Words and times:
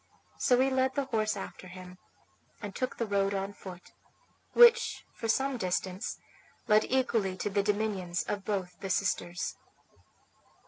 So 0.39 0.59
he 0.59 0.71
led 0.71 0.95
the 0.95 1.05
horse 1.05 1.37
after 1.37 1.67
him, 1.67 1.99
and 2.59 2.73
took 2.73 2.97
the 2.97 3.05
road 3.05 3.35
on 3.35 3.53
foot, 3.53 3.91
which 4.53 5.03
for 5.13 5.27
some 5.27 5.57
distance 5.57 6.17
led 6.67 6.85
equally 6.85 7.37
to 7.37 7.51
the 7.51 7.61
dominions 7.61 8.23
of 8.23 8.43
both 8.43 8.79
the 8.79 8.89
sisters. 8.89 9.53